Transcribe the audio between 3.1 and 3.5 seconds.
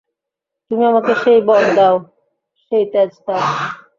দাও।